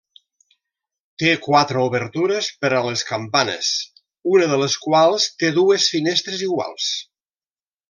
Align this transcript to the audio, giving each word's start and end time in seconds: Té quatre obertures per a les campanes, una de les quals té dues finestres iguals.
Té 1.23 1.33
quatre 1.47 1.83
obertures 1.89 2.47
per 2.63 2.71
a 2.77 2.79
les 2.87 3.05
campanes, 3.11 3.69
una 4.37 4.49
de 4.55 4.59
les 4.65 4.81
quals 4.87 5.29
té 5.45 5.53
dues 5.61 5.87
finestres 5.95 6.43
iguals. 6.51 6.91